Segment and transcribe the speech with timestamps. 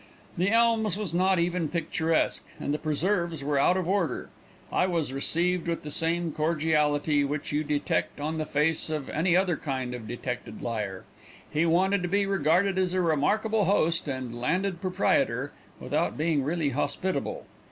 [0.35, 4.31] The Elms was not even picturesque, and the preserves were out of order.
[4.71, 9.35] I was received with the same cordiality which you detect on the face of any
[9.37, 11.03] other kind of detected liar.
[11.51, 16.71] He wanted to be regarded as a remarkable host and landed proprietor, without being really
[16.71, 17.45] hospitable.